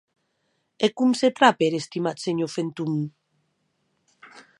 [0.85, 2.93] E com se trape er estimat senhor Fenton?